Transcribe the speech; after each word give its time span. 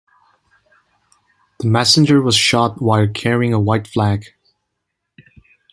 The 1.59 1.67
messenger 1.67 2.23
was 2.23 2.33
shot 2.35 2.81
while 2.81 3.07
carrying 3.07 3.53
a 3.53 3.59
white 3.59 3.87
flag. 3.87 4.33